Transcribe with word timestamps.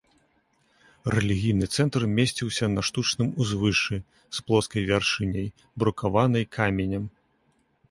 Рэлігійны 1.15 1.65
цэнтр 1.77 2.01
месціўся 2.19 2.65
на 2.77 2.81
штучным 2.89 3.29
узвышшы 3.45 3.97
з 4.39 4.47
плоскай 4.49 4.83
вяршыняй, 4.91 5.47
брукаванай 5.85 6.45
каменем. 6.61 7.09